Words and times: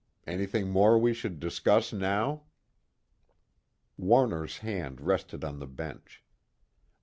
Anything 0.25 0.71
more 0.71 0.97
we 0.97 1.13
should 1.13 1.39
discuss 1.39 1.93
now?" 1.93 2.45
Warner's 3.99 4.57
hand 4.65 4.99
rested 4.99 5.43
on 5.43 5.59
the 5.59 5.67
bench. 5.67 6.23